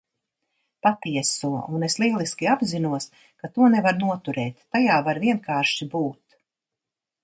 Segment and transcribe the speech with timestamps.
[0.85, 1.51] Patieso.
[1.75, 3.07] Un es lieliski apzinos,
[3.43, 6.41] ka to nevar noturēt, tajā var vienkārši būt.